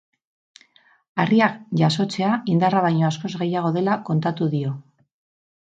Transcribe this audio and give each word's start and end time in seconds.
Harriak 1.23 1.59
jasotzea 1.83 2.31
indarra 2.55 2.83
baino 2.89 3.07
askoz 3.11 3.33
gehiago 3.43 3.73
dela 3.79 3.99
kontatu 4.09 4.53
dio. 4.57 4.77